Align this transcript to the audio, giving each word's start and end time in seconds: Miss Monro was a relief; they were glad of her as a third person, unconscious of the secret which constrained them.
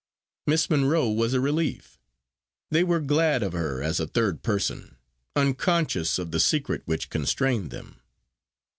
Miss 0.47 0.67
Monro 0.67 1.09
was 1.09 1.35
a 1.35 1.39
relief; 1.39 1.99
they 2.71 2.83
were 2.83 2.99
glad 3.01 3.43
of 3.43 3.53
her 3.53 3.83
as 3.83 3.99
a 3.99 4.07
third 4.07 4.41
person, 4.41 4.97
unconscious 5.35 6.17
of 6.17 6.31
the 6.31 6.39
secret 6.39 6.81
which 6.85 7.11
constrained 7.11 7.69
them. 7.69 8.01